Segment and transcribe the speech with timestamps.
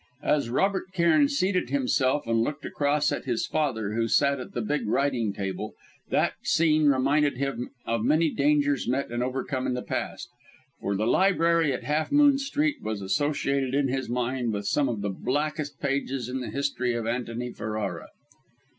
[0.23, 4.61] As Robert Cairn seated himself and looked across at his father, who sat at the
[4.63, 5.75] big writing table,
[6.09, 10.29] that scene reminded him of many dangers met and overcome in the past;
[10.79, 15.01] for the library at Half Moon Street was associated in his mind with some of
[15.01, 18.07] the blackest pages in the history of Antony Ferrara.